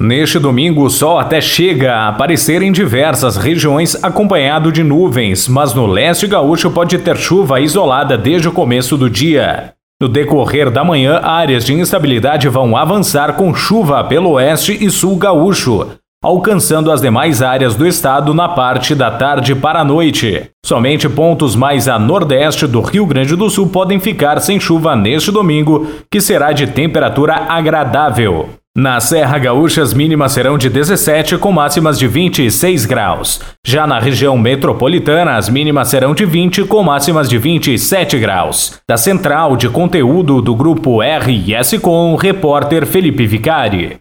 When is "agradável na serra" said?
27.48-29.38